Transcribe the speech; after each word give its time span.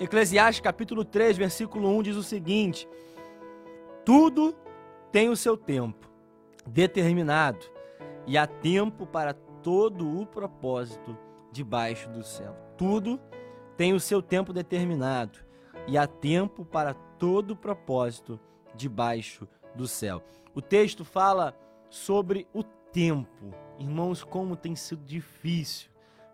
Eclesiastes 0.00 0.62
capítulo 0.62 1.04
3, 1.04 1.36
versículo 1.36 1.86
1 1.98 2.02
diz 2.04 2.16
o 2.16 2.22
seguinte: 2.22 2.88
Tudo 4.02 4.56
tem 5.12 5.28
o 5.28 5.36
seu 5.36 5.58
tempo 5.58 6.08
determinado 6.66 7.66
e 8.26 8.38
há 8.38 8.46
tempo 8.46 9.06
para 9.06 9.34
todo 9.34 10.18
o 10.18 10.24
propósito 10.24 11.14
debaixo 11.52 12.08
do 12.08 12.24
céu. 12.24 12.56
Tudo 12.78 13.20
tem 13.76 13.92
o 13.92 14.00
seu 14.00 14.22
tempo 14.22 14.54
determinado 14.54 15.38
e 15.86 15.98
há 15.98 16.06
tempo 16.06 16.64
para 16.64 16.94
todo 16.94 17.50
o 17.50 17.56
propósito 17.56 18.40
debaixo 18.74 19.46
do 19.74 19.86
céu. 19.86 20.22
O 20.54 20.62
texto 20.62 21.04
fala 21.04 21.54
sobre 21.90 22.48
o 22.54 22.62
tempo. 22.62 23.54
Irmãos, 23.78 24.24
como 24.24 24.56
tem 24.56 24.74
sido 24.74 25.04
difícil, 25.04 25.90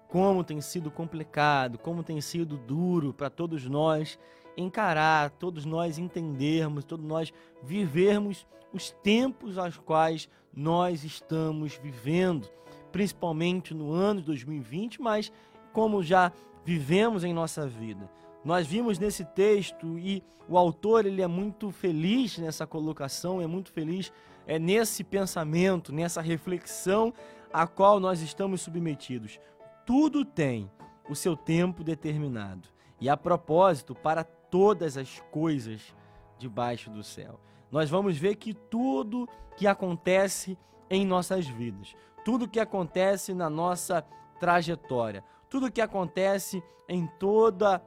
como 0.09 0.45
tem 0.45 0.61
sido 0.61 0.91
complicado, 0.91 1.79
como 1.79 2.03
tem 2.03 2.21
sido 2.21 2.57
duro 2.57 3.13
para 3.13 3.29
todos 3.31 3.67
nós 3.67 4.19
encarar, 4.57 5.31
todos 5.31 5.65
nós 5.65 5.99
entendermos, 5.99 6.85
todos 6.85 7.05
nós 7.05 7.33
vivermos 7.63 8.47
os 8.73 8.91
tempos 8.91 9.59
aos 9.59 9.77
quais 9.77 10.29
nós 10.55 11.05
estamos 11.05 11.77
vivendo, 11.77 12.49
principalmente 12.91 13.75
no 13.75 13.93
ano 13.93 14.21
de 14.21 14.27
2020, 14.27 15.03
mas 15.03 15.31
como 15.73 16.03
já 16.03 16.33
vivemos 16.65 17.25
em 17.25 17.35
nossa 17.35 17.67
vida. 17.67 18.11
Nós 18.45 18.67
vimos 18.67 18.99
nesse 18.99 19.25
texto 19.25 19.99
e 19.99 20.23
o 20.49 20.57
autor 20.57 21.05
ele 21.05 21.21
é 21.21 21.27
muito 21.27 21.71
feliz 21.71 22.39
nessa 22.39 22.67
colocação, 22.67 23.41
é 23.41 23.47
muito 23.47 23.73
feliz 23.73 24.13
é 24.47 24.59
nesse 24.59 25.03
pensamento, 25.03 25.93
nessa 25.93 26.21
reflexão 26.21 27.13
a 27.53 27.67
qual 27.67 27.99
nós 27.99 28.21
estamos 28.21 28.61
submetidos. 28.61 29.41
Tudo 29.87 30.25
tem 30.25 30.69
o 31.09 31.15
seu 31.15 31.37
tempo 31.37 31.85
determinado 31.85 32.69
e 33.01 33.09
a 33.09 33.17
propósito 33.17 33.95
para 33.95 34.25
todas 34.25 34.97
as 34.97 35.21
coisas 35.31 35.95
debaixo 36.39 36.91
do 36.91 37.05
céu. 37.05 37.39
Nós 37.71 37.89
vamos 37.89 38.19
ver 38.19 38.35
que 38.35 38.53
tudo 38.53 39.29
que 39.57 39.65
acontece 39.65 40.59
em 40.91 41.07
nossas 41.07 41.47
vidas, 41.47 41.95
tudo 42.25 42.49
que 42.49 42.59
acontece 42.59 43.33
na 43.33 43.49
nossa 43.49 44.03
trajetória, 44.41 45.23
tudo 45.49 45.71
que 45.71 45.81
acontece 45.81 46.61
em 46.89 47.07
toda 47.07 47.81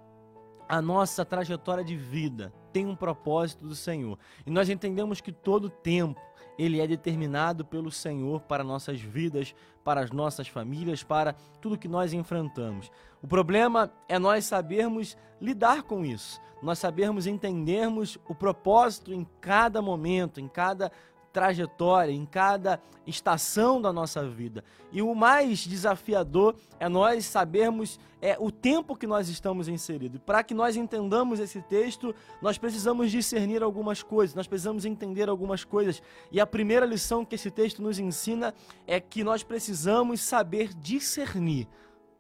a 0.70 0.82
nossa 0.82 1.26
trajetória 1.26 1.84
de 1.84 1.98
vida 1.98 2.54
tem 2.72 2.86
um 2.86 2.96
propósito 2.96 3.66
do 3.66 3.76
Senhor. 3.76 4.18
E 4.46 4.50
nós 4.52 4.70
entendemos 4.70 5.22
que 5.22 5.32
todo 5.32 5.70
tempo 5.70 6.20
ele 6.58 6.82
é 6.82 6.86
determinado 6.86 7.64
pelo 7.64 7.90
Senhor 7.90 8.42
para 8.42 8.66
nossas 8.66 9.00
vidas, 9.00 9.56
para 9.84 10.02
as 10.02 10.12
nossas 10.12 10.48
famílias, 10.48 11.02
para 11.02 11.34
tudo 11.62 11.78
que 11.78 11.88
nós 11.88 12.12
enfrentamos. 12.12 12.92
O 13.22 13.28
problema 13.28 13.92
é 14.10 14.20
nós 14.20 14.44
sabermos 14.46 15.18
lidar 15.40 15.84
com 15.84 16.04
isso, 16.04 16.42
nós 16.62 16.78
sabermos 16.78 17.26
entendermos 17.28 18.18
o 18.28 18.36
propósito 18.36 19.14
em 19.14 19.26
cada 19.40 19.82
momento, 19.82 20.42
em 20.42 20.50
cada 20.50 20.92
trajetória, 21.32 22.12
em 22.12 22.26
cada 22.26 22.82
estação 23.06 23.82
da 23.82 23.92
nossa 23.92 24.28
vida. 24.28 24.64
E 24.92 25.02
o 25.02 25.14
mais 25.14 25.60
desafiador 25.60 26.56
é 26.80 26.88
nós 26.88 27.26
sabermos 27.26 28.00
é, 28.22 28.38
o 28.40 28.52
tempo 28.52 28.96
que 28.96 29.08
nós 29.08 29.30
estamos 29.30 29.68
inseridos. 29.68 30.20
Para 30.26 30.44
que 30.44 30.54
nós 30.54 30.76
entendamos 30.76 31.40
esse 31.40 31.62
texto, 31.62 32.14
nós 32.42 32.58
precisamos 32.58 33.12
discernir 33.12 33.64
algumas 33.64 34.04
coisas, 34.04 34.36
nós 34.36 34.48
precisamos 34.48 34.86
entender 34.86 35.30
algumas 35.30 35.64
coisas. 35.64 36.02
E 36.32 36.40
a 36.40 36.48
primeira 36.48 36.86
lição 36.86 37.26
que 37.26 37.36
esse 37.36 37.50
texto 37.50 37.82
nos 37.82 38.00
ensina 38.00 38.54
é 38.86 39.00
que 39.00 39.24
nós 39.24 39.44
precisamos 39.44 40.22
saber 40.22 40.74
discernir 40.74 41.68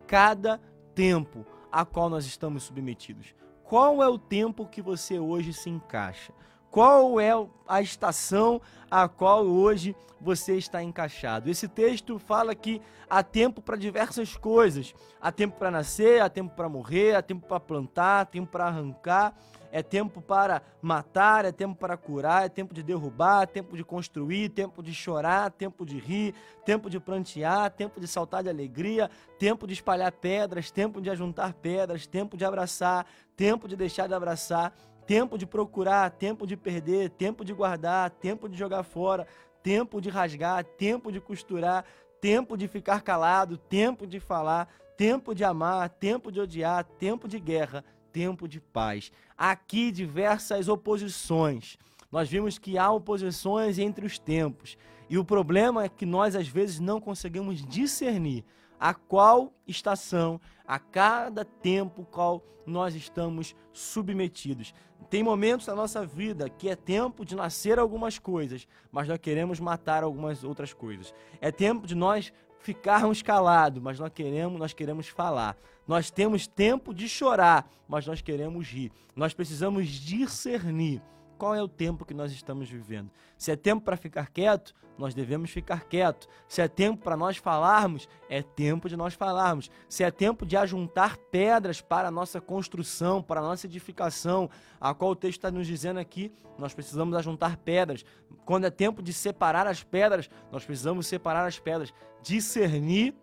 cada 0.08 0.60
tempo 0.96 1.46
a 1.72 1.86
qual 1.86 2.10
nós 2.10 2.26
estamos 2.26 2.64
submetidos. 2.64 3.36
Qual 3.64 4.02
é 4.02 4.08
o 4.08 4.18
tempo 4.18 4.66
que 4.66 4.82
você 4.82 5.20
hoje 5.20 5.54
se 5.54 5.70
encaixa? 5.70 6.34
Qual 6.70 7.20
é 7.20 7.32
a 7.68 7.82
estação 7.82 8.62
a 8.90 9.08
qual 9.08 9.46
hoje 9.46 9.96
você 10.20 10.58
está 10.58 10.84
encaixado. 10.84 11.50
Esse 11.50 11.68
texto 11.68 12.20
fala 12.20 12.54
que 12.54 12.82
há 13.10 13.24
tempo 13.24 13.62
para 13.62 13.78
diversas 13.78 14.36
coisas. 14.36 14.94
Há 15.22 15.32
tempo 15.32 15.58
para 15.58 15.72
nascer, 15.72 16.22
há 16.22 16.30
tempo 16.30 16.56
para 16.56 16.68
morrer, 16.68 17.16
há 17.16 17.22
tempo 17.22 17.48
para 17.48 17.60
plantar, 17.60 18.22
há 18.22 18.26
tempo 18.26 18.52
para 18.52 18.66
arrancar, 18.66 19.34
é 19.72 19.84
tempo 19.84 20.22
para 20.22 20.62
matar, 20.82 21.46
é 21.46 21.52
tempo 21.52 21.76
para 21.76 21.96
curar, 21.96 22.46
é 22.46 22.50
tempo 22.50 22.74
de 22.74 22.82
derrubar, 22.82 23.44
é 23.44 23.46
tempo 23.46 23.78
de 23.78 23.84
construir, 23.84 24.50
tempo 24.50 24.82
de 24.82 24.94
chorar, 24.94 25.52
tempo 25.52 25.86
de 25.86 25.98
rir, 26.00 26.34
tempo 26.66 26.90
de 26.90 27.00
prantear, 27.00 27.70
tempo 27.72 28.00
de 28.00 28.08
saltar 28.08 28.44
de 28.44 28.50
alegria, 28.50 29.10
tempo 29.38 29.68
de 29.68 29.74
espalhar 29.74 30.12
pedras, 30.12 30.72
tempo 30.72 31.00
de 31.00 31.10
ajuntar 31.10 31.54
pedras, 31.54 32.08
tempo 32.08 32.36
de 32.36 32.44
abraçar, 32.44 33.06
tempo 33.36 33.68
de 33.68 33.76
deixar 33.76 34.08
de 34.08 34.14
abraçar 34.14 34.74
tempo 35.10 35.40
de 35.40 35.48
procurar, 35.48 36.12
tempo 36.12 36.46
de 36.46 36.56
perder, 36.56 37.10
tempo 37.10 37.44
de 37.44 37.52
guardar, 37.52 38.12
tempo 38.12 38.48
de 38.48 38.56
jogar 38.56 38.84
fora, 38.84 39.26
tempo 39.64 40.00
de 40.00 40.08
rasgar, 40.08 40.64
tempo 40.64 41.12
de 41.12 41.20
costurar, 41.20 41.84
tempo 42.22 42.56
de 42.56 42.68
ficar 42.68 43.02
calado, 43.02 43.58
tempo 43.58 44.06
de 44.06 44.20
falar, 44.20 44.72
tempo 44.96 45.34
de 45.34 45.44
amar, 45.44 45.90
tempo 45.90 46.32
de 46.32 46.40
odiar, 46.40 46.84
tempo 46.84 47.28
de 47.28 47.40
guerra, 47.40 47.84
tempo 48.14 48.48
de 48.48 48.62
paz. 48.62 49.12
Aqui 49.36 49.92
diversas 49.92 50.68
oposições. 50.68 51.76
Nós 52.12 52.30
vimos 52.30 52.60
que 52.60 52.78
há 52.78 52.92
oposições 52.92 53.80
entre 53.80 54.06
os 54.06 54.20
tempos. 54.20 54.78
E 55.10 55.18
o 55.18 55.26
problema 55.26 55.86
é 55.86 55.90
que 55.90 56.06
nós 56.06 56.36
às 56.36 56.48
vezes 56.48 56.80
não 56.80 57.02
conseguimos 57.02 57.66
discernir 57.66 58.46
a 58.80 58.94
qual 58.94 59.52
estação, 59.68 60.40
a 60.68 60.78
cada 60.78 61.44
tempo 61.44 62.06
qual 62.12 62.44
nós 62.70 62.94
estamos 62.94 63.56
submetidos. 63.74 64.74
Tem 65.10 65.24
momentos 65.24 65.66
da 65.66 65.74
nossa 65.74 66.06
vida 66.06 66.50
que 66.50 66.70
é 66.70 66.76
tempo 66.76 67.26
de 67.26 67.36
nascer 67.36 67.80
algumas 67.80 68.20
coisas, 68.20 68.68
mas 68.92 69.08
nós 69.08 69.18
queremos 69.18 69.60
matar 69.60 70.04
algumas 70.04 70.44
outras 70.44 70.72
coisas. 70.72 71.14
É 71.42 71.52
tempo 71.52 71.88
de 71.88 71.96
nós 71.96 72.32
ficarmos 72.60 73.22
calados, 73.22 73.82
mas 73.82 74.00
nós 74.00 74.12
queremos, 74.14 74.60
nós 74.60 74.74
queremos 74.74 75.08
falar. 75.08 75.58
Nós 75.88 76.12
temos 76.12 76.46
tempo 76.46 76.94
de 76.94 77.10
chorar, 77.10 77.68
mas 77.88 78.06
nós 78.06 78.22
queremos 78.22 78.68
rir. 78.68 78.92
Nós 79.16 79.34
precisamos 79.34 79.88
discernir 79.88 81.02
qual 81.40 81.56
é 81.56 81.64
o 81.64 81.68
tempo 81.70 82.06
que 82.06 82.14
nós 82.14 82.34
estamos 82.34 82.70
vivendo. 82.70 83.10
Se 83.38 83.50
é 83.50 83.56
tempo 83.56 83.82
para 83.84 83.96
ficar 83.96 84.30
quieto, 84.30 84.76
nós 84.98 85.14
devemos 85.14 85.50
ficar 85.50 85.86
quieto. 85.86 86.28
Se 86.50 86.62
é 86.62 86.68
tempo 86.68 87.02
para 87.02 87.16
nós 87.16 87.38
falarmos, 87.38 88.10
é 88.30 88.44
tempo 88.44 88.90
de 88.90 88.98
nós 88.98 89.14
falarmos. 89.14 89.72
Se 89.88 90.04
é 90.04 90.12
tempo 90.12 90.46
de 90.46 90.58
ajuntar 90.58 91.18
pedras 91.32 91.80
para 91.80 92.10
a 92.10 92.12
nossa 92.12 92.42
construção, 92.42 93.24
para 93.24 93.40
a 93.40 93.44
nossa 93.44 93.66
edificação, 93.66 94.50
a 94.82 94.94
qual 94.94 95.12
o 95.12 95.16
texto 95.16 95.38
está 95.38 95.50
nos 95.50 95.66
dizendo 95.66 96.00
aqui, 96.00 96.34
nós 96.58 96.74
precisamos 96.74 97.16
ajuntar 97.16 97.56
pedras. 97.56 98.04
Quando 98.44 98.66
é 98.66 98.70
tempo 98.70 99.02
de 99.02 99.14
separar 99.14 99.66
as 99.66 99.82
pedras, 99.82 100.30
nós 100.52 100.66
precisamos 100.66 101.08
separar 101.08 101.46
as 101.46 101.58
pedras. 101.58 101.94
Discernir 102.22 103.16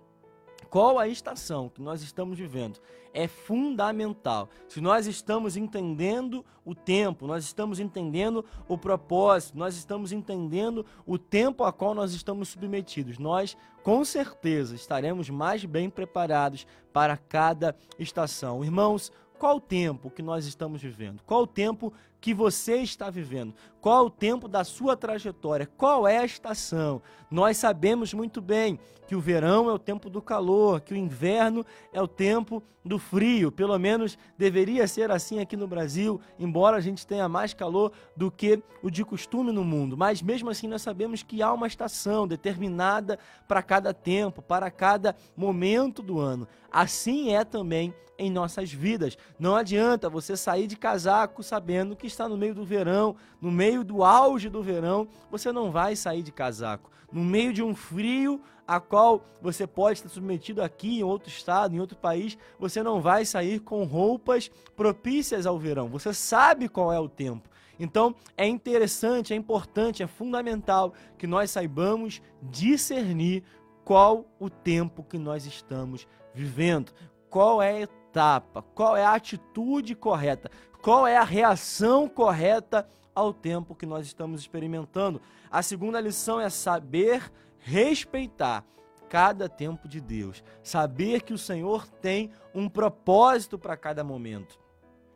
qual 0.71 0.99
a 0.99 1.09
estação 1.09 1.69
que 1.69 1.81
nós 1.81 2.03
estamos 2.03 2.39
vivendo 2.39 2.81
é 3.13 3.27
fundamental. 3.27 4.51
Se 4.69 4.79
nós 4.81 5.07
estamos 5.07 5.57
entendendo 5.57 6.45
o 6.65 6.75
tempo, 6.75 7.27
nós 7.27 7.45
estamos 7.45 7.81
entendendo 7.81 8.45
o 8.69 8.77
propósito, 8.77 9.57
nós 9.57 9.75
estamos 9.77 10.13
entendendo 10.13 10.85
o 11.07 11.17
tempo 11.17 11.65
a 11.65 11.73
qual 11.73 11.95
nós 11.95 12.13
estamos 12.13 12.51
submetidos, 12.51 13.19
nós 13.19 13.57
com 13.83 14.05
certeza 14.05 14.75
estaremos 14.75 15.31
mais 15.31 15.65
bem 15.65 15.89
preparados 15.89 16.67
para 16.93 17.17
cada 17.17 17.75
estação. 17.99 18.63
Irmãos, 18.63 19.11
qual 19.39 19.57
o 19.57 19.61
tempo 19.61 20.11
que 20.11 20.23
nós 20.23 20.45
estamos 20.47 20.83
vivendo? 20.83 21.23
Qual 21.25 21.43
o 21.43 21.47
tempo 21.47 21.93
que 22.27 22.35
você 22.35 22.79
está 22.79 23.09
vivendo? 23.09 23.55
Qual 23.81 24.07
o 24.07 24.11
tempo 24.11 24.49
da 24.49 24.65
sua 24.65 24.97
trajetória? 24.97 25.71
Qual 25.77 26.09
é 26.09 26.19
a 26.19 26.25
estação? 26.25 27.01
Nós 27.31 27.57
sabemos 27.57 28.13
muito 28.13 28.41
bem 28.41 28.81
que 29.07 29.15
o 29.15 29.21
verão 29.21 29.71
é 29.71 29.73
o 29.73 29.79
tempo 29.79 30.11
do 30.11 30.21
calor, 30.21 30.81
que 30.81 30.93
o 30.93 30.97
inverno 30.97 31.65
é 31.93 32.03
o 32.03 32.09
tempo 32.09 32.61
do 32.85 32.99
frio. 32.99 33.53
Pelo 33.53 33.79
menos 33.79 34.19
deveria 34.37 34.89
ser 34.89 35.09
assim 35.13 35.39
aqui 35.39 35.57
no 35.57 35.69
Brasil, 35.69 36.21
embora 36.37 36.77
a 36.77 36.81
gente 36.81 37.07
tenha 37.07 37.29
mais 37.29 37.55
calor 37.55 37.93
do 38.17 38.29
que 38.29 38.61
o 38.83 38.91
de 38.91 39.05
costume 39.05 39.53
no 39.53 39.63
mundo. 39.63 39.97
Mas 39.97 40.21
mesmo 40.21 40.51
assim 40.51 40.67
nós 40.67 40.83
sabemos 40.83 41.23
que 41.23 41.41
há 41.43 41.53
uma 41.53 41.69
estação 41.69 42.27
determinada 42.27 43.21
para 43.47 43.63
cada 43.63 43.95
tempo, 43.95 44.43
para 44.43 44.69
cada 44.69 45.15
momento 45.37 46.03
do 46.03 46.19
ano. 46.19 46.49
Assim 46.73 47.33
é 47.33 47.45
também 47.45 47.95
em 48.19 48.31
nossas 48.31 48.73
vidas. 48.73 49.17
Não 49.39 49.57
adianta 49.57 50.09
você 50.09 50.37
sair 50.37 50.67
de 50.67 50.77
casaco 50.77 51.43
sabendo 51.43 51.97
que 51.97 52.07
está 52.17 52.29
no 52.29 52.37
meio 52.37 52.55
do 52.55 52.65
verão, 52.65 53.15
no 53.41 53.51
meio 53.51 53.85
do 53.85 54.03
auge 54.03 54.49
do 54.49 54.63
verão, 54.63 55.07
você 55.31 55.53
não 55.53 55.71
vai 55.71 55.95
sair 55.95 56.23
de 56.23 56.33
casaco. 56.33 56.91
No 57.13 57.23
meio 57.23 57.53
de 57.53 57.63
um 57.63 57.75
frio 57.75 58.41
a 58.67 58.81
qual 58.81 59.25
você 59.41 59.67
pode 59.67 59.99
estar 59.99 60.09
submetido 60.09 60.61
aqui 60.61 60.99
em 60.99 61.03
outro 61.03 61.29
estado, 61.29 61.75
em 61.75 61.79
outro 61.79 61.97
país, 61.97 62.37
você 62.59 62.83
não 62.83 63.01
vai 63.01 63.25
sair 63.25 63.61
com 63.61 63.85
roupas 63.85 64.51
propícias 64.75 65.47
ao 65.47 65.59
verão. 65.59 65.89
Você 65.89 66.13
sabe 66.13 66.69
qual 66.69 66.93
é 66.93 66.99
o 66.99 67.09
tempo. 67.09 67.49
Então 67.79 68.15
é 68.37 68.47
interessante, 68.47 69.33
é 69.33 69.37
importante, 69.37 70.03
é 70.03 70.07
fundamental 70.07 70.95
que 71.19 71.27
nós 71.27 71.51
saibamos 71.51 72.23
discernir 72.43 73.45
qual 73.85 74.25
o 74.41 74.51
tempo 74.51 75.05
que 75.05 75.19
nós 75.19 75.47
estamos 75.47 76.09
vivendo, 76.35 76.93
qual 77.31 77.63
é 77.63 77.83
etapa, 77.83 78.63
qual 78.75 78.97
é 78.97 79.05
a 79.05 79.15
atitude 79.15 79.95
correta, 79.95 80.51
qual 80.87 81.05
é 81.05 81.17
a 81.17 81.25
reação 81.25 82.09
correta 82.09 82.89
ao 83.13 83.35
tempo 83.35 83.75
que 83.75 83.85
nós 83.85 84.07
estamos 84.07 84.41
experimentando. 84.41 85.21
A 85.51 85.61
segunda 85.61 86.01
lição 86.01 86.41
é 86.41 86.49
saber 86.49 87.29
respeitar 87.59 88.65
cada 89.09 89.49
tempo 89.49 89.89
de 89.89 90.01
Deus, 90.01 90.45
saber 90.63 91.23
que 91.23 91.33
o 91.33 91.39
Senhor 91.39 91.89
tem 92.01 92.31
um 92.55 92.69
propósito 92.69 93.59
para 93.59 93.77
cada 93.77 94.05
momento. 94.05 94.61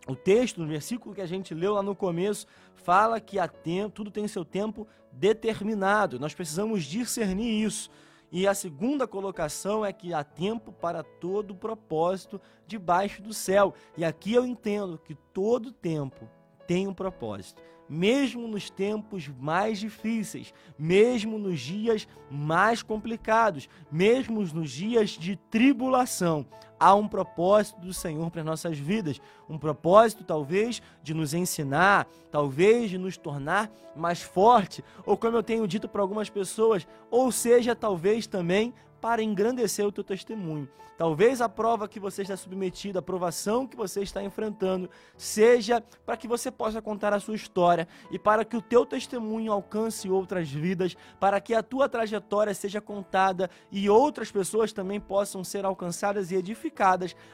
O 0.08 0.16
texto, 0.16 0.60
no 0.60 0.66
versículo 0.66 1.14
que 1.14 1.20
a 1.20 1.26
gente 1.26 1.54
leu 1.54 1.74
lá 1.74 1.84
no 1.84 1.94
começo, 1.94 2.48
fala 2.74 3.20
que 3.20 3.38
tempo, 3.62 3.94
tudo 3.94 4.10
tem 4.10 4.26
seu 4.26 4.44
tempo 4.44 4.88
determinado. 5.12 6.18
Nós 6.18 6.34
precisamos 6.34 6.82
discernir 6.82 7.64
isso. 7.64 7.88
E 8.32 8.46
a 8.46 8.54
segunda 8.54 9.06
colocação 9.06 9.84
é 9.84 9.92
que 9.92 10.14
há 10.14 10.22
tempo 10.22 10.72
para 10.72 11.02
todo 11.02 11.54
propósito 11.54 12.40
debaixo 12.66 13.20
do 13.20 13.34
céu. 13.34 13.74
E 13.96 14.04
aqui 14.04 14.32
eu 14.32 14.46
entendo 14.46 14.98
que 14.98 15.14
todo 15.14 15.72
tempo 15.72 16.28
tem 16.66 16.86
um 16.86 16.94
propósito 16.94 17.62
mesmo 17.90 18.46
nos 18.46 18.70
tempos 18.70 19.26
mais 19.26 19.80
difíceis, 19.80 20.54
mesmo 20.78 21.40
nos 21.40 21.58
dias 21.58 22.06
mais 22.30 22.84
complicados, 22.84 23.68
mesmo 23.90 24.40
nos 24.40 24.70
dias 24.70 25.10
de 25.10 25.34
tribulação, 25.34 26.46
há 26.80 26.94
um 26.94 27.06
propósito 27.06 27.78
do 27.78 27.92
Senhor 27.92 28.30
para 28.30 28.42
nossas 28.42 28.78
vidas, 28.78 29.20
um 29.48 29.58
propósito 29.58 30.24
talvez 30.24 30.80
de 31.02 31.12
nos 31.12 31.34
ensinar, 31.34 32.08
talvez 32.30 32.88
de 32.88 32.96
nos 32.96 33.18
tornar 33.18 33.70
mais 33.94 34.22
forte, 34.22 34.82
ou 35.04 35.16
como 35.16 35.36
eu 35.36 35.42
tenho 35.42 35.68
dito 35.68 35.86
para 35.86 36.00
algumas 36.00 36.30
pessoas, 36.30 36.88
ou 37.10 37.30
seja, 37.30 37.76
talvez 37.76 38.26
também 38.26 38.72
para 39.00 39.22
engrandecer 39.22 39.86
o 39.86 39.92
teu 39.92 40.04
testemunho. 40.04 40.68
Talvez 41.00 41.40
a 41.40 41.48
prova 41.48 41.88
que 41.88 41.98
você 41.98 42.20
está 42.20 42.36
submetido, 42.36 42.98
a 42.98 43.02
provação 43.02 43.66
que 43.66 43.74
você 43.74 44.02
está 44.02 44.22
enfrentando, 44.22 44.90
seja 45.16 45.82
para 46.04 46.14
que 46.14 46.28
você 46.28 46.50
possa 46.50 46.82
contar 46.82 47.14
a 47.14 47.18
sua 47.18 47.34
história 47.34 47.88
e 48.10 48.18
para 48.18 48.44
que 48.44 48.54
o 48.54 48.60
teu 48.60 48.84
testemunho 48.84 49.50
alcance 49.50 50.10
outras 50.10 50.50
vidas, 50.50 50.94
para 51.18 51.40
que 51.40 51.54
a 51.54 51.62
tua 51.62 51.88
trajetória 51.88 52.52
seja 52.52 52.82
contada 52.82 53.48
e 53.72 53.88
outras 53.88 54.30
pessoas 54.30 54.74
também 54.74 55.00
possam 55.00 55.42
ser 55.42 55.64
alcançadas 55.64 56.30
e 56.30 56.34
edificadas 56.34 56.69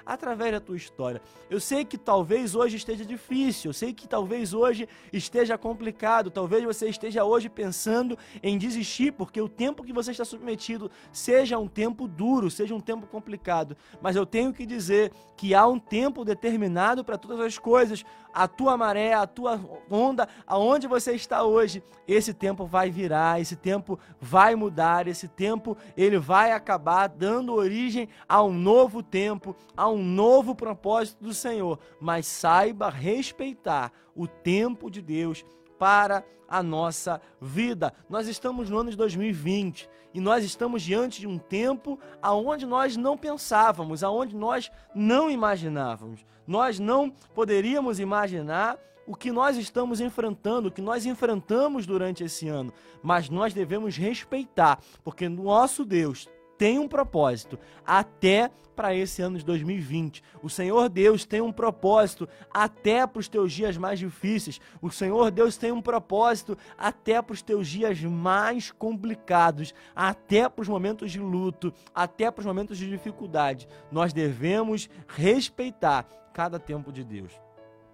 através 0.04 0.52
da 0.52 0.60
tua 0.60 0.76
história. 0.76 1.20
Eu 1.48 1.60
sei 1.60 1.84
que 1.84 1.98
talvez 1.98 2.54
hoje 2.54 2.76
esteja 2.76 3.04
difícil, 3.04 3.70
eu 3.70 3.74
sei 3.74 3.92
que 3.92 4.08
talvez 4.08 4.54
hoje 4.54 4.88
esteja 5.12 5.56
complicado, 5.56 6.30
talvez 6.30 6.64
você 6.64 6.88
esteja 6.88 7.24
hoje 7.24 7.48
pensando 7.48 8.18
em 8.42 8.58
desistir 8.58 9.12
porque 9.12 9.40
o 9.40 9.48
tempo 9.48 9.84
que 9.84 9.92
você 9.92 10.10
está 10.10 10.24
submetido 10.24 10.90
seja 11.12 11.58
um 11.58 11.68
tempo 11.68 12.08
duro, 12.08 12.50
seja 12.50 12.74
um 12.74 12.80
tempo 12.80 13.06
complicado 13.06 13.76
mas 14.00 14.16
eu 14.16 14.26
tenho 14.26 14.52
que 14.52 14.66
dizer 14.66 15.12
que 15.36 15.54
há 15.54 15.66
um 15.66 15.78
tempo 15.78 16.24
determinado 16.24 17.04
para 17.04 17.18
todas 17.18 17.40
as 17.40 17.58
coisas. 17.58 18.04
A 18.36 18.46
tua 18.46 18.76
maré, 18.76 19.14
a 19.14 19.26
tua 19.26 19.58
onda, 19.90 20.28
aonde 20.46 20.86
você 20.86 21.14
está 21.14 21.42
hoje, 21.42 21.82
esse 22.06 22.34
tempo 22.34 22.66
vai 22.66 22.90
virar, 22.90 23.40
esse 23.40 23.56
tempo 23.56 23.98
vai 24.20 24.54
mudar, 24.54 25.08
esse 25.08 25.26
tempo 25.26 25.74
ele 25.96 26.18
vai 26.18 26.52
acabar 26.52 27.06
dando 27.06 27.54
origem 27.54 28.10
a 28.28 28.42
um 28.42 28.52
novo 28.52 29.02
tempo, 29.02 29.56
a 29.74 29.88
um 29.88 30.02
novo 30.04 30.54
propósito 30.54 31.24
do 31.24 31.32
Senhor. 31.32 31.78
Mas 31.98 32.26
saiba 32.26 32.90
respeitar 32.90 33.90
o 34.14 34.26
tempo 34.26 34.90
de 34.90 35.00
Deus 35.00 35.42
para 35.78 36.25
a 36.49 36.62
nossa 36.62 37.20
vida. 37.40 37.93
Nós 38.08 38.28
estamos 38.28 38.70
no 38.70 38.78
ano 38.78 38.90
de 38.90 38.96
2020 38.96 39.88
e 40.14 40.20
nós 40.20 40.44
estamos 40.44 40.82
diante 40.82 41.20
de 41.20 41.26
um 41.26 41.38
tempo 41.38 41.99
aonde 42.23 42.64
nós 42.64 42.96
não 42.96 43.17
pensávamos, 43.17 44.02
aonde 44.02 44.34
nós 44.34 44.70
não 44.94 45.31
imaginávamos. 45.31 46.25
Nós 46.46 46.78
não 46.78 47.11
poderíamos 47.34 47.99
imaginar 47.99 48.78
o 49.06 49.14
que 49.14 49.31
nós 49.31 49.56
estamos 49.56 50.00
enfrentando, 50.00 50.69
o 50.69 50.70
que 50.70 50.82
nós 50.82 51.06
enfrentamos 51.06 51.87
durante 51.87 52.25
esse 52.25 52.49
ano, 52.49 52.72
mas 53.02 53.31
nós 53.31 53.55
devemos 53.55 53.96
respeitar, 53.96 54.81
porque 55.05 55.29
nosso 55.29 55.84
Deus 55.84 56.29
tem 56.58 56.79
um 56.79 56.88
propósito 56.88 57.58
até 57.87 58.50
para 58.76 58.94
esse 58.94 59.23
ano 59.23 59.38
de 59.38 59.44
2020. 59.44 60.23
O 60.43 60.50
Senhor 60.50 60.91
Deus 60.91 61.25
tem 61.25 61.41
um 61.41 61.50
propósito 61.50 62.29
até 62.53 63.06
para 63.06 63.19
os 63.19 63.26
teus 63.26 63.53
dias 63.53 63.76
mais 63.79 63.99
difíceis. 63.99 64.61
O 64.82 64.91
Senhor 64.91 65.31
Deus 65.31 65.56
tem 65.56 65.73
um 65.73 65.81
propósito 65.81 66.56
até 66.76 67.20
para 67.23 67.32
os 67.32 67.41
teus 67.41 67.67
dias 67.67 68.00
mais 68.03 68.70
complicados, 68.70 69.75
até 69.94 70.47
para 70.49 70.62
os 70.62 70.69
momentos 70.69 71.11
de 71.11 71.19
luto, 71.19 71.73
até 71.94 72.31
para 72.31 72.41
os 72.41 72.47
momentos 72.47 72.76
de 72.76 72.88
dificuldade. 72.88 73.67
Nós 73.91 74.12
devemos 74.12 74.91
respeitar 75.08 76.06
cada 76.35 76.58
tempo 76.58 76.93
de 76.93 77.03
Deus. 77.03 77.32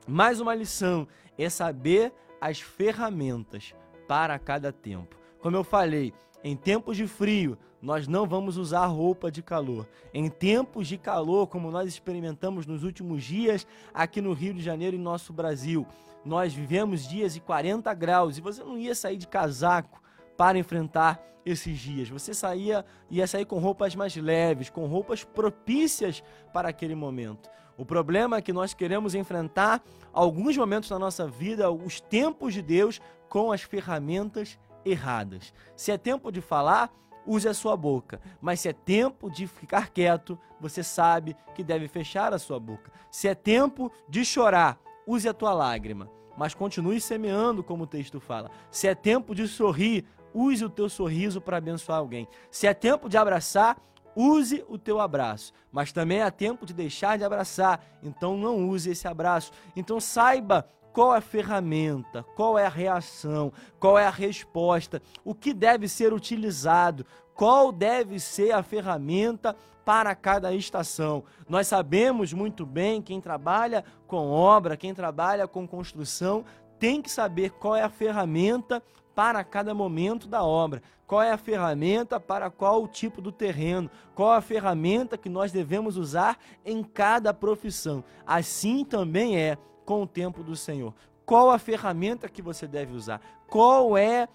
Mais 0.07 0.41
uma 0.41 0.55
lição 0.55 1.07
é 1.39 1.49
saber 1.49 2.13
as 2.41 2.61
ferramentas 2.61 3.73
para 4.09 4.37
cada 4.37 4.73
tempo. 4.73 5.17
Como 5.41 5.57
eu 5.57 5.63
falei, 5.63 6.13
em 6.43 6.57
tempos 6.57 6.97
de 6.97 7.07
frio, 7.07 7.57
nós 7.83 8.07
não 8.07 8.27
vamos 8.27 8.57
usar 8.57 8.87
roupa 8.87 9.31
de 9.31 9.43
calor. 9.43 9.89
Em 10.15 10.31
tempos 10.31 10.87
de 10.87 10.97
calor, 10.97 11.49
como 11.49 11.69
nós 11.71 11.89
experimentamos 11.89 12.65
nos 12.65 12.85
últimos 12.85 13.25
dias 13.25 13.67
aqui 13.93 14.21
no 14.21 14.33
Rio 14.33 14.55
de 14.55 14.63
Janeiro 14.63 14.95
e 14.95 15.01
nosso 15.01 15.33
Brasil, 15.33 15.85
nós 16.25 16.55
vivemos 16.55 17.09
dias 17.09 17.35
de 17.35 17.41
40 17.41 17.93
graus 17.95 18.39
e 18.39 18.41
você 18.41 18.63
não 18.63 18.79
ia 18.79 18.95
sair 18.95 19.17
de 19.17 19.27
casaco 19.27 20.01
para 20.37 20.57
enfrentar 20.57 21.21
esses 21.45 21.77
dias. 21.77 22.09
Você 22.09 22.33
saía, 22.33 22.85
ia 23.11 23.27
sair 23.27 23.45
com 23.45 23.59
roupas 23.59 23.97
mais 23.97 24.15
leves, 24.15 24.71
com 24.71 24.87
roupas 24.87 25.25
propícias 25.25 26.23
para 26.53 26.69
aquele 26.69 26.95
momento. 26.95 27.51
O 27.77 27.85
problema 27.85 28.37
é 28.37 28.43
que 28.43 28.53
nós 28.53 28.75
queremos 28.75 29.15
enfrentar 29.15 29.83
alguns 30.13 30.57
momentos 30.57 30.89
da 30.89 30.99
nossa 31.01 31.27
vida, 31.27 31.69
os 31.69 32.01
tempos 32.01 32.55
de 32.55 32.63
Deus, 32.63 33.01
com 33.29 33.51
as 33.51 33.63
ferramentas 33.63 34.57
erradas. 34.85 35.53
Se 35.75 35.91
é 35.91 35.99
tempo 35.99 36.31
de 36.31 36.41
falar, 36.41 36.93
use 37.27 37.49
a 37.49 37.55
sua 37.55 37.77
boca. 37.77 38.21
Mas 38.41 38.61
se 38.61 38.69
é 38.69 38.73
tempo 38.73 39.31
de 39.31 39.47
ficar 39.47 39.91
quieto, 39.91 40.39
você 40.61 40.83
sabe 40.83 41.37
que 41.55 41.65
deve 41.65 41.89
fechar 41.89 42.33
a 42.33 42.39
sua 42.39 42.59
boca. 42.59 42.91
Se 43.11 43.29
é 43.29 43.35
tempo 43.35 43.91
de 44.09 44.25
chorar, 44.25 44.79
use 45.07 45.29
a 45.29 45.35
tua 45.35 45.53
lágrima. 45.53 46.11
Mas 46.37 46.55
continue 46.55 47.01
semeando, 47.01 47.63
como 47.63 47.85
o 47.85 47.87
texto 47.87 48.21
fala. 48.21 48.51
Se 48.71 48.89
é 48.89 48.95
tempo 48.95 49.35
de 49.35 49.47
sorrir, 49.47 50.05
use 50.33 50.65
o 50.65 50.71
teu 50.71 50.89
sorriso 50.89 51.41
para 51.41 51.59
abençoar 51.59 51.99
alguém. 51.99 52.27
Se 52.51 52.67
é 52.67 52.73
tempo 52.73 53.09
de 53.09 53.17
abraçar, 53.17 53.77
use 54.17 54.65
o 54.69 54.79
teu 54.79 55.01
abraço. 55.01 55.53
Mas 55.71 55.93
também 55.93 56.23
há 56.23 56.31
tempo 56.31 56.65
de 56.65 56.73
deixar 56.73 57.19
de 57.19 57.25
abraçar, 57.25 57.85
então 58.03 58.37
não 58.37 58.69
use 58.69 58.91
esse 58.91 59.07
abraço. 59.07 59.53
Então 59.77 60.01
saiba 60.01 60.69
qual 60.93 61.15
é 61.15 61.19
a 61.19 61.23
ferramenta, 61.23 62.25
qual 62.37 62.59
é 62.59 62.67
a 62.67 62.71
reação, 62.71 63.53
qual 63.79 63.99
é 63.99 64.07
a 64.07 64.11
resposta, 64.11 65.01
o 65.25 65.35
que 65.35 65.55
deve 65.55 65.89
ser 65.89 66.13
utilizado, 66.13 67.07
qual 67.35 67.73
deve 67.73 68.21
ser 68.21 68.53
a 68.53 68.63
ferramenta 68.63 69.57
para 69.85 70.15
cada 70.15 70.55
estação. 70.55 71.25
Nós 71.49 71.67
sabemos 71.67 72.33
muito 72.33 72.65
bem, 72.65 73.03
quem 73.03 73.21
trabalha 73.21 73.85
com 74.07 74.31
obra, 74.31 74.77
quem 74.77 74.95
trabalha 74.95 75.49
com 75.49 75.67
construção, 75.67 76.45
tem 76.79 77.01
que 77.01 77.11
saber 77.11 77.51
qual 77.51 77.75
é 77.77 77.83
a 77.83 77.89
ferramenta 77.89 78.83
para 79.15 79.45
cada 79.45 79.75
momento 79.75 80.27
da 80.27 80.43
obra, 80.43 80.83
qual 81.07 81.23
é 81.23 81.31
a 81.31 81.37
ferramenta 81.37 82.19
para 82.19 82.51
qual 82.51 82.89
tipo 82.89 83.21
do 83.21 83.31
terreno, 83.31 83.91
qual 84.15 84.33
a 84.33 84.41
ferramenta 84.41 85.19
que 85.19 85.29
nós 85.29 85.53
devemos 85.53 85.97
usar 85.97 86.39
em 86.65 86.83
cada 86.83 87.35
profissão. 87.35 88.03
Assim 88.27 88.85
também 88.85 89.37
é 89.37 89.59
com 89.85 90.03
o 90.03 90.07
tempo 90.07 90.43
do 90.43 90.57
Senhor. 90.57 90.95
Qual 91.25 91.51
a 91.51 91.59
ferramenta 91.59 92.29
que 92.29 92.43
você 92.43 92.67
deve 92.67 92.95
usar? 92.95 93.21
Qual 93.49 93.97
é 93.97 94.29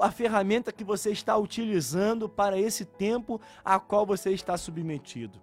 a 0.00 0.10
ferramenta 0.10 0.72
que 0.72 0.82
você 0.82 1.10
está 1.10 1.36
utilizando 1.36 2.28
para 2.28 2.58
esse 2.58 2.84
tempo 2.84 3.40
a 3.64 3.78
qual 3.78 4.04
você 4.04 4.30
está 4.30 4.56
submetido? 4.56 5.40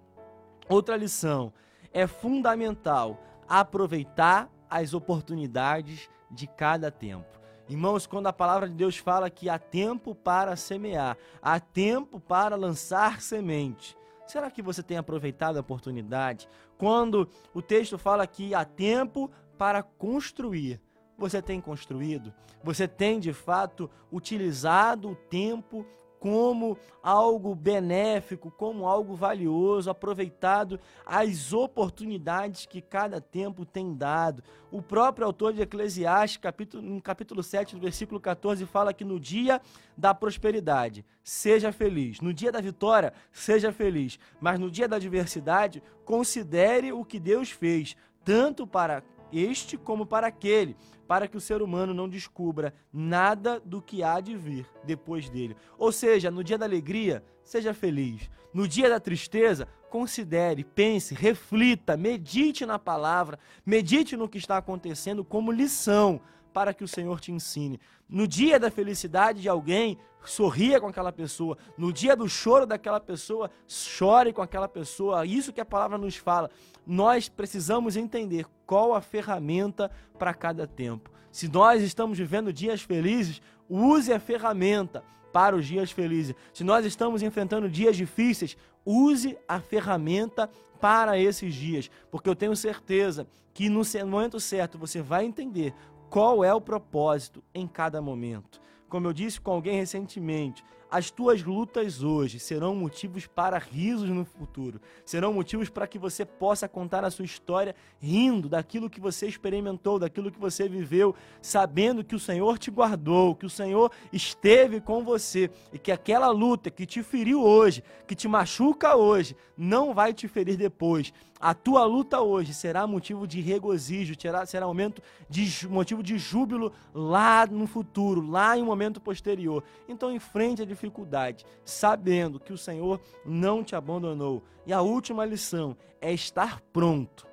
Outra 0.67 0.97
lição: 0.97 1.53
é 1.93 2.05
fundamental 2.05 3.19
aproveitar 3.47 4.49
as 4.69 4.93
oportunidades 4.93 6.09
de 6.29 6.47
cada 6.47 6.91
tempo. 6.91 7.39
Irmãos, 7.67 8.07
quando 8.07 8.27
a 8.27 8.33
palavra 8.33 8.67
de 8.67 8.73
Deus 8.73 8.97
fala 8.97 9.29
que 9.29 9.47
há 9.47 9.59
tempo 9.59 10.15
para 10.15 10.55
semear, 10.55 11.17
há 11.41 11.59
tempo 11.59 12.19
para 12.19 12.55
lançar 12.55 13.21
semente, 13.21 13.95
será 14.29 14.51
que 14.51 14.62
você 14.62 14.83
tem 14.83 14.98
aproveitado 14.98 15.57
a 15.57 15.62
oportunidade? 15.62 16.48
Quando 16.77 17.27
o 17.53 17.62
texto 17.62 17.98
fala 17.98 18.27
que 18.27 18.53
há 18.53 18.63
tempo 18.63 19.29
para 19.57 19.81
construir, 19.81 20.79
você 21.17 21.41
tem 21.41 21.59
construído? 21.59 22.33
Você 22.63 22.88
tem 22.88 23.19
de 23.19 23.33
fato 23.33 23.89
utilizado 24.12 25.09
o 25.09 25.15
tempo 25.15 25.86
como 26.19 26.77
algo 27.01 27.55
benéfico, 27.55 28.51
como 28.51 28.88
algo 28.88 29.15
valioso, 29.15 29.89
aproveitado 29.89 30.79
as 31.05 31.53
oportunidades 31.53 32.65
que 32.65 32.81
cada 32.81 33.21
tempo 33.21 33.65
tem 33.65 33.95
dado. 33.95 34.43
O 34.69 34.81
próprio 34.81 35.25
autor 35.25 35.53
de 35.53 35.61
Eclesiastes, 35.61 36.38
capítulo, 36.38 36.83
no 36.83 37.01
capítulo 37.01 37.41
7, 37.41 37.75
no 37.75 37.81
versículo 37.81 38.19
14, 38.19 38.65
fala 38.65 38.93
que 38.93 39.05
no 39.05 39.19
dia 39.19 39.61
da 39.97 40.13
prosperidade, 40.13 41.05
seja 41.23 41.71
feliz. 41.71 42.19
No 42.19 42.33
dia 42.33 42.51
da 42.51 42.59
vitória, 42.59 43.13
seja 43.31 43.71
feliz. 43.71 44.19
Mas 44.41 44.59
no 44.59 44.69
dia 44.69 44.88
da 44.88 44.97
adversidade, 44.97 45.81
considere 46.03 46.91
o 46.91 47.05
que 47.05 47.19
Deus 47.19 47.49
fez, 47.49 47.95
tanto 48.25 48.67
para 48.67 49.03
este 49.31 49.77
como 49.77 50.05
para 50.05 50.27
aquele, 50.27 50.75
para 51.07 51.27
que 51.27 51.38
o 51.38 51.41
ser 51.41 51.62
humano 51.62 51.93
não 51.93 52.07
descubra 52.07 52.74
nada 52.93 53.59
do 53.59 53.81
que 53.81 54.03
há 54.03 54.19
de 54.19 54.36
vir 54.36 54.67
depois 54.83 55.29
dele. 55.29 55.55
Ou 55.77 55.91
seja, 55.91 56.29
no 56.29 56.43
dia 56.43 56.57
da 56.57 56.65
alegria, 56.65 57.24
seja 57.43 57.74
feliz. 57.74 58.29
No 58.53 58.67
dia 58.67 58.89
da 58.89 59.00
tristeza, 59.00 59.67
considere, 59.89 60.63
pense, 60.63 61.15
reflita, 61.15 61.98
medite 61.98 62.65
na 62.65 62.77
palavra, 62.77 63.39
medite 63.65 64.15
no 64.15 64.29
que 64.29 64.38
está 64.38 64.57
acontecendo 64.57 65.24
como 65.24 65.51
lição 65.51 66.21
para 66.53 66.73
que 66.73 66.83
o 66.83 66.87
Senhor 66.87 67.19
te 67.19 67.31
ensine. 67.31 67.79
No 68.07 68.27
dia 68.27 68.59
da 68.59 68.71
felicidade 68.71 69.41
de 69.41 69.49
alguém, 69.49 69.97
sorria 70.23 70.79
com 70.79 70.87
aquela 70.87 71.11
pessoa. 71.11 71.57
No 71.77 71.93
dia 71.93 72.15
do 72.15 72.27
choro 72.27 72.65
daquela 72.65 72.99
pessoa, 72.99 73.49
chore 73.67 74.33
com 74.33 74.41
aquela 74.41 74.67
pessoa. 74.67 75.25
Isso 75.25 75.53
que 75.53 75.61
a 75.61 75.65
palavra 75.65 75.97
nos 75.97 76.15
fala. 76.15 76.49
Nós 76.85 77.29
precisamos 77.29 77.95
entender 77.95 78.45
qual 78.65 78.93
a 78.93 79.01
ferramenta 79.01 79.91
para 80.17 80.33
cada 80.33 80.67
tempo. 80.67 81.11
Se 81.31 81.47
nós 81.47 81.83
estamos 81.83 82.17
vivendo 82.17 82.51
dias 82.51 82.81
felizes, 82.81 83.41
use 83.69 84.11
a 84.11 84.19
ferramenta 84.19 85.03
para 85.31 85.55
os 85.55 85.65
dias 85.65 85.91
felizes. 85.91 86.35
Se 86.53 86.63
nós 86.63 86.85
estamos 86.85 87.21
enfrentando 87.21 87.69
dias 87.69 87.95
difíceis, 87.95 88.57
use 88.83 89.37
a 89.47 89.59
ferramenta 89.59 90.49
para 90.79 91.19
esses 91.19 91.53
dias, 91.53 91.91
porque 92.09 92.29
eu 92.29 92.35
tenho 92.35 92.55
certeza 92.55 93.27
que 93.53 93.69
no 93.69 93.81
momento 94.07 94.39
certo 94.39 94.77
você 94.77 95.01
vai 95.01 95.25
entender 95.25 95.73
qual 96.09 96.43
é 96.43 96.53
o 96.53 96.61
propósito 96.61 97.43
em 97.53 97.67
cada 97.67 98.01
momento. 98.01 98.59
Como 98.89 99.07
eu 99.07 99.13
disse 99.13 99.39
com 99.39 99.51
alguém 99.51 99.75
recentemente, 99.75 100.63
as 100.91 101.12
tuas 101.12 101.43
lutas 101.43 102.01
hoje 102.01 102.39
serão 102.39 102.75
motivos 102.75 103.27
para 103.27 103.58
risos 103.58 104.10
no 104.10 104.25
futuro. 104.25 104.81
Serão 105.05 105.31
motivos 105.31 105.69
para 105.69 105.88
que 105.88 106.00
você 106.00 106.25
possa 106.25 106.67
contar 106.67 107.03
a 107.03 107.12
sua 107.12 107.25
história 107.25 107.75
rindo 108.00 108.50
daquilo 108.50 108.89
que 108.89 109.00
você 109.00 109.27
experimentou, 109.27 110.00
daquilo 110.00 110.31
que 110.31 110.39
você 110.39 110.67
viveu, 110.67 111.15
sabendo 111.41 112.03
que 112.03 112.15
o 112.15 112.19
Senhor 112.19 112.58
te 112.58 112.72
guardou, 112.72 113.36
que 113.36 113.46
o 113.46 113.50
Senhor 113.50 113.91
esteve 114.12 114.81
com 114.81 115.03
você 115.03 115.51
e 115.72 115.77
que 115.77 115.91
aquela 115.91 116.29
luta 116.29 116.72
que 116.72 116.86
te 116.86 117.03
feriu 117.03 117.43
hoje, 117.43 117.84
que 118.08 118.15
te 118.15 118.27
machuca 118.27 118.96
hoje, 118.96 119.36
não 119.55 119.93
vai 119.93 120.13
te 120.13 120.27
ferir 120.27 120.58
depois. 120.58 121.13
A 121.39 121.53
tua 121.53 121.86
luta 121.86 122.19
hoje 122.19 122.53
será 122.53 122.86
motivo 122.86 123.25
de 123.25 123.39
regozijo, 123.39 124.13
será, 124.46 124.67
momento 124.67 125.01
de, 125.29 125.67
motivo 125.69 126.03
de 126.03 126.17
júbilo 126.17 126.74
lá 126.93 127.46
no 127.46 127.65
futuro, 127.65 128.19
lá 128.19 128.58
em 128.58 128.62
um 128.62 128.65
momento 128.65 129.00
posterior. 129.00 129.63
Então 129.88 130.12
enfrente 130.12 130.62
a 130.62 130.65
dificuldade, 130.79 131.45
sabendo 131.65 132.39
que 132.39 132.53
o 132.53 132.57
Senhor 132.57 133.01
não 133.25 133.63
te 133.63 133.75
abandonou. 133.75 134.41
E 134.65 134.71
a 134.71 134.81
última 134.81 135.25
lição 135.25 135.75
é 136.00 136.13
estar 136.13 136.62
pronto 136.71 137.27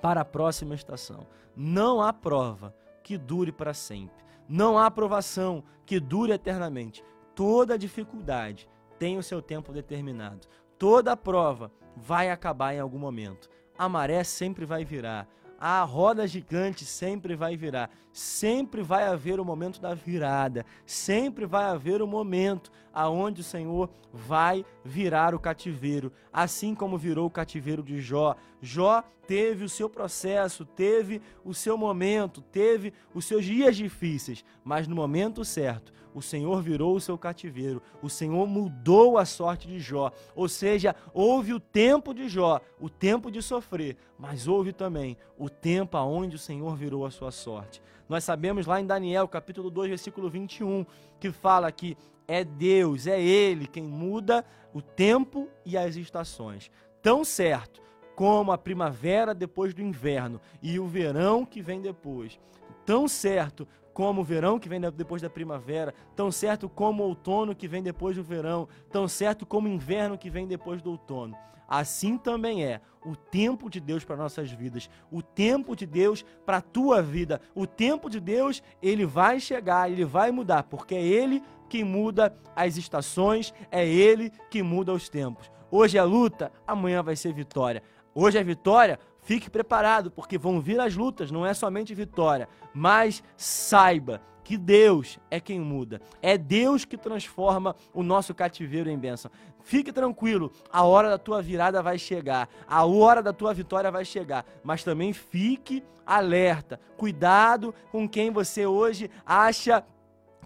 para 0.00 0.20
a 0.20 0.24
próxima 0.24 0.74
estação. 0.74 1.26
Não 1.56 2.00
há 2.00 2.12
prova 2.12 2.74
que 3.02 3.18
dure 3.18 3.50
para 3.50 3.74
sempre. 3.74 4.24
Não 4.48 4.78
há 4.78 4.86
aprovação 4.86 5.64
que 5.84 5.98
dure 5.98 6.32
eternamente. 6.32 7.04
Toda 7.34 7.78
dificuldade 7.78 8.68
tem 8.98 9.18
o 9.18 9.22
seu 9.22 9.42
tempo 9.42 9.72
determinado. 9.72 10.46
Toda 10.78 11.16
prova 11.16 11.72
vai 11.96 12.30
acabar 12.30 12.74
em 12.74 12.80
algum 12.80 12.98
momento. 12.98 13.48
A 13.76 13.88
maré 13.88 14.22
sempre 14.22 14.64
vai 14.64 14.84
virar 14.84 15.28
a 15.58 15.82
roda 15.82 16.26
gigante 16.26 16.84
sempre 16.84 17.34
vai 17.34 17.56
virar. 17.56 17.90
Sempre 18.12 18.82
vai 18.82 19.04
haver 19.04 19.40
o 19.40 19.44
momento 19.44 19.80
da 19.80 19.92
virada. 19.92 20.64
Sempre 20.86 21.46
vai 21.46 21.64
haver 21.64 22.00
o 22.00 22.06
momento 22.06 22.70
aonde 22.92 23.40
o 23.40 23.44
Senhor 23.44 23.90
vai 24.12 24.64
virar 24.84 25.34
o 25.34 25.38
cativeiro, 25.38 26.12
assim 26.32 26.74
como 26.74 26.96
virou 26.96 27.26
o 27.26 27.30
cativeiro 27.30 27.82
de 27.82 28.00
Jó. 28.00 28.36
Jó 28.60 29.02
teve 29.26 29.64
o 29.64 29.68
seu 29.68 29.90
processo, 29.90 30.64
teve 30.64 31.20
o 31.44 31.52
seu 31.52 31.76
momento, 31.76 32.40
teve 32.40 32.92
os 33.14 33.24
seus 33.24 33.44
dias 33.44 33.76
difíceis, 33.76 34.44
mas 34.64 34.88
no 34.88 34.96
momento 34.96 35.44
certo, 35.44 35.92
o 36.18 36.22
Senhor 36.22 36.60
virou 36.60 36.96
o 36.96 37.00
seu 37.00 37.16
cativeiro, 37.16 37.80
o 38.02 38.10
Senhor 38.10 38.44
mudou 38.44 39.16
a 39.16 39.24
sorte 39.24 39.68
de 39.68 39.78
Jó. 39.78 40.10
Ou 40.34 40.48
seja, 40.48 40.96
houve 41.14 41.54
o 41.54 41.60
tempo 41.60 42.12
de 42.12 42.28
Jó, 42.28 42.60
o 42.80 42.90
tempo 42.90 43.30
de 43.30 43.40
sofrer, 43.40 43.96
mas 44.18 44.48
houve 44.48 44.72
também 44.72 45.16
o 45.38 45.48
tempo 45.48 45.96
aonde 45.96 46.34
o 46.34 46.38
Senhor 46.38 46.74
virou 46.76 47.06
a 47.06 47.10
sua 47.10 47.30
sorte. 47.30 47.80
Nós 48.08 48.24
sabemos 48.24 48.66
lá 48.66 48.80
em 48.80 48.86
Daniel, 48.86 49.28
capítulo 49.28 49.70
2, 49.70 49.90
versículo 49.90 50.28
21, 50.28 50.84
que 51.20 51.30
fala 51.30 51.70
que 51.70 51.96
é 52.26 52.42
Deus, 52.42 53.06
é 53.06 53.22
Ele 53.22 53.68
quem 53.68 53.84
muda 53.84 54.44
o 54.74 54.82
tempo 54.82 55.48
e 55.64 55.78
as 55.78 55.94
estações. 55.94 56.68
Tão 57.00 57.24
certo 57.24 57.80
como 58.18 58.50
a 58.50 58.58
primavera 58.58 59.32
depois 59.32 59.72
do 59.72 59.80
inverno 59.80 60.40
e 60.60 60.80
o 60.80 60.88
verão 60.88 61.46
que 61.46 61.62
vem 61.62 61.80
depois. 61.80 62.36
Tão 62.84 63.06
certo 63.06 63.64
como 63.94 64.22
o 64.22 64.24
verão 64.24 64.58
que 64.58 64.68
vem 64.68 64.80
depois 64.80 65.22
da 65.22 65.30
primavera, 65.30 65.94
tão 66.16 66.28
certo 66.32 66.68
como 66.68 67.04
o 67.04 67.06
outono 67.06 67.54
que 67.54 67.68
vem 67.68 67.80
depois 67.80 68.16
do 68.16 68.24
verão, 68.24 68.66
tão 68.90 69.06
certo 69.06 69.46
como 69.46 69.68
o 69.68 69.70
inverno 69.70 70.18
que 70.18 70.28
vem 70.28 70.48
depois 70.48 70.82
do 70.82 70.90
outono. 70.90 71.36
Assim 71.68 72.18
também 72.18 72.64
é 72.64 72.80
o 73.06 73.14
tempo 73.14 73.70
de 73.70 73.78
Deus 73.78 74.04
para 74.04 74.16
nossas 74.16 74.50
vidas, 74.50 74.90
o 75.12 75.22
tempo 75.22 75.76
de 75.76 75.86
Deus 75.86 76.24
para 76.44 76.56
a 76.56 76.62
tua 76.62 77.00
vida. 77.00 77.40
O 77.54 77.68
tempo 77.68 78.10
de 78.10 78.18
Deus, 78.18 78.64
ele 78.82 79.06
vai 79.06 79.38
chegar, 79.38 79.88
ele 79.88 80.04
vai 80.04 80.32
mudar, 80.32 80.64
porque 80.64 80.96
é 80.96 81.06
ele 81.06 81.40
que 81.68 81.84
muda 81.84 82.36
as 82.56 82.76
estações, 82.76 83.54
é 83.70 83.86
ele 83.86 84.32
que 84.50 84.60
muda 84.60 84.92
os 84.92 85.08
tempos. 85.08 85.48
Hoje 85.70 85.98
é 85.98 86.02
luta, 86.02 86.50
amanhã 86.66 87.02
vai 87.02 87.14
ser 87.14 87.32
vitória. 87.34 87.82
Hoje 88.20 88.36
é 88.36 88.42
vitória, 88.42 88.98
Fique 89.28 89.50
preparado, 89.50 90.10
porque 90.10 90.38
vão 90.38 90.58
vir 90.58 90.80
as 90.80 90.96
lutas, 90.96 91.30
não 91.30 91.44
é 91.44 91.52
somente 91.52 91.94
vitória, 91.94 92.48
mas 92.72 93.22
saiba 93.36 94.22
que 94.42 94.56
Deus 94.56 95.18
é 95.30 95.38
quem 95.38 95.60
muda. 95.60 96.00
É 96.22 96.38
Deus 96.38 96.86
que 96.86 96.96
transforma 96.96 97.76
o 97.92 98.02
nosso 98.02 98.34
cativeiro 98.34 98.88
em 98.88 98.96
bênção. 98.96 99.30
Fique 99.62 99.92
tranquilo, 99.92 100.50
a 100.72 100.82
hora 100.82 101.10
da 101.10 101.18
tua 101.18 101.42
virada 101.42 101.82
vai 101.82 101.98
chegar, 101.98 102.48
a 102.66 102.86
hora 102.86 103.22
da 103.22 103.34
tua 103.34 103.52
vitória 103.52 103.90
vai 103.90 104.06
chegar, 104.06 104.46
mas 104.64 104.82
também 104.82 105.12
fique 105.12 105.84
alerta. 106.06 106.80
Cuidado 106.96 107.74
com 107.92 108.08
quem 108.08 108.30
você 108.30 108.64
hoje 108.64 109.10
acha 109.26 109.84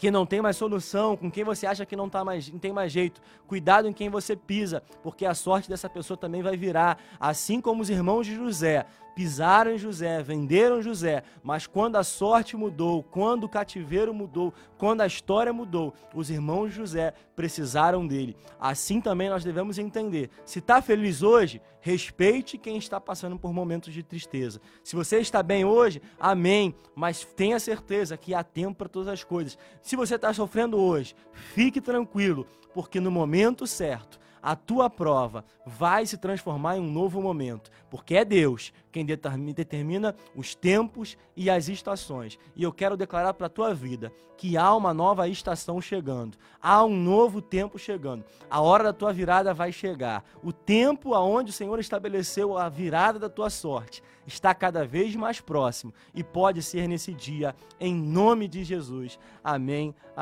que 0.02 0.11
não 0.11 0.26
tem 0.26 0.42
mais 0.42 0.56
solução, 0.56 1.16
com 1.16 1.30
quem 1.30 1.44
você 1.44 1.64
acha 1.64 1.87
que 1.87 1.94
não, 1.94 2.09
tá 2.09 2.25
mais, 2.25 2.50
não 2.50 2.59
tem 2.59 2.73
mais 2.73 2.90
jeito. 2.90 3.21
Cuidado 3.47 3.87
em 3.87 3.92
quem 3.92 4.11
você 4.11 4.35
pisa, 4.35 4.82
porque 5.00 5.25
a 5.25 5.32
sorte 5.32 5.68
dessa 5.68 5.88
pessoa 5.88 6.16
também 6.16 6.42
vai 6.42 6.56
virar. 6.56 6.99
Assim 7.21 7.61
como 7.61 7.82
os 7.82 7.88
irmãos 7.88 8.26
de 8.26 8.35
José 8.35 8.85
pisaram 9.14 9.73
em 9.73 9.78
José, 9.78 10.23
venderam 10.23 10.83
José, 10.83 11.23
mas 11.42 11.66
quando 11.66 11.97
a 11.97 12.04
sorte 12.04 12.57
mudou, 12.57 13.02
quando 13.02 13.45
o 13.45 13.49
cativeiro 13.49 14.12
mudou, 14.12 14.52
quando 14.78 15.00
a 15.00 15.07
história 15.07 15.52
mudou, 15.52 15.95
os 16.14 16.31
irmãos 16.31 16.71
de 16.71 16.76
José 16.76 17.12
precisaram 17.37 18.07
dele. 18.07 18.37
Assim 18.59 19.00
também 19.00 19.28
nós 19.28 19.45
devemos 19.45 19.78
entender. 19.78 20.31
Se 20.45 20.59
está 20.59 20.81
feliz 20.81 21.23
hoje, 21.23 21.61
respeite 21.81 22.59
quem 22.59 22.76
está 22.76 23.00
passando 23.00 23.38
por 23.38 23.52
momentos 23.52 23.92
de 23.92 24.02
tristeza. 24.02 24.61
Se 24.83 24.95
você 24.97 25.19
está 25.19 25.42
bem 25.42 25.64
hoje, 25.64 26.00
amém, 26.19 26.75
mas 26.95 27.25
tenha 27.25 27.59
certeza 27.59 28.16
que 28.16 28.35
há 28.35 28.42
tempo 28.42 28.78
para 28.78 28.88
todas 28.88 29.09
as 29.09 29.25
coisas. 29.25 29.59
Se 29.81 29.97
você 29.97 30.14
está 30.14 30.33
sofrendo 30.33 30.78
hoje, 30.78 31.14
fique 31.33 31.81
tranquilo, 31.81 32.47
porque 32.75 33.00
no 33.00 33.11
momento 33.11 33.66
certo, 33.66 34.22
a 34.43 34.57
tua 34.57 34.91
prova 34.91 35.45
vai 35.65 36.05
se 36.05 36.19
transformar 36.19 36.77
em 36.77 36.81
um 36.81 36.91
novo 36.91 37.23
momento, 37.23 37.71
porque 37.89 38.17
é 38.17 38.25
Deus 38.25 38.73
quem 38.91 39.07
determina 39.07 40.15
os 40.35 40.55
tempos 40.55 41.17
e 41.37 41.49
as 41.49 41.69
estações. 41.69 42.39
E 42.57 42.63
eu 42.63 42.73
quero 42.73 42.97
declarar 42.97 43.35
para 43.35 43.47
a 43.47 43.51
tua 43.51 43.73
vida 43.73 44.13
que 44.37 44.57
há 44.57 44.75
uma 44.75 44.93
nova 44.93 45.29
estação 45.29 45.81
chegando, 45.81 46.37
há 46.61 46.85
um 46.85 46.97
novo 46.97 47.41
tempo 47.41 47.79
chegando. 47.79 48.25
A 48.51 48.61
hora 48.61 48.85
da 48.85 48.93
tua 48.93 49.13
virada 49.13 49.55
vai 49.55 49.71
chegar. 49.71 50.25
O 50.43 50.53
tempo 50.53 51.15
aonde 51.15 51.51
o 51.51 51.55
Senhor 51.55 51.79
estabeleceu 51.79 52.59
a 52.59 52.69
virada 52.69 53.19
da 53.19 53.29
tua 53.29 53.49
sorte 53.49 54.03
está 54.27 54.55
cada 54.55 54.85
vez 54.85 55.15
mais 55.15 55.41
próximo 55.41 55.93
e 56.15 56.23
pode 56.23 56.63
ser 56.63 56.89
nesse 56.89 57.13
dia, 57.13 57.55
em 57.81 57.95
nome 57.95 58.49
de 58.49 58.65
Jesus. 58.65 59.19
Amém. 59.43 59.95